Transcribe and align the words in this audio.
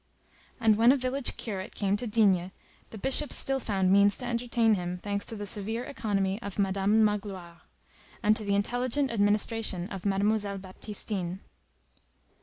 And 0.59 0.77
when 0.77 0.91
a 0.91 0.97
village 0.97 1.37
curate 1.37 1.75
came 1.75 1.95
to 1.97 2.07
D——, 2.07 2.49
the 2.89 2.97
Bishop 2.97 3.31
still 3.31 3.59
found 3.59 3.91
means 3.91 4.17
to 4.17 4.25
entertain 4.25 4.73
him, 4.73 4.97
thanks 4.97 5.27
to 5.27 5.35
the 5.35 5.45
severe 5.45 5.83
economy 5.83 6.41
of 6.41 6.57
Madame 6.57 7.03
Magloire, 7.05 7.61
and 8.23 8.35
to 8.35 8.43
the 8.43 8.55
intelligent 8.55 9.11
administration 9.11 9.87
of 9.91 10.03
Mademoiselle 10.03 10.57
Baptistine. 10.57 11.41